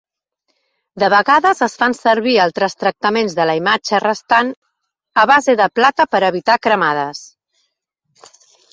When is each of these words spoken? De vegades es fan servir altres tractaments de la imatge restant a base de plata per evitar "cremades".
De 1.03 1.09
vegades 1.13 1.61
es 1.65 1.75
fan 1.81 1.95
servir 1.97 2.33
altres 2.47 2.77
tractaments 2.85 3.37
de 3.41 3.47
la 3.51 3.55
imatge 3.61 4.01
restant 4.07 4.51
a 5.25 5.29
base 5.35 5.59
de 5.63 5.71
plata 5.81 6.11
per 6.17 6.27
evitar 6.33 6.61
"cremades". 6.69 7.25